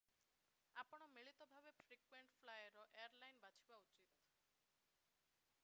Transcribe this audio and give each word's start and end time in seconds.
ଆପଣ 0.83 1.07
ମିଳିତ 1.17 1.47
ଭାବେ 1.51 1.73
ଫ୍ରିକ୍ୱେଣ୍ଟ 1.81 2.39
ଫ୍ଲାଏର୍ 2.45 2.79
ଏୟାରଲାଇନ୍ 3.03 3.37
ବାଛିବା 3.45 3.79
ଉଚିତ 3.83 4.11